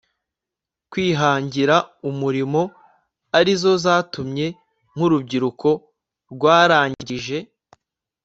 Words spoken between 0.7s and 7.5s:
kwihangira umurimo arizo zatumye nk'urubyiruko rwarangije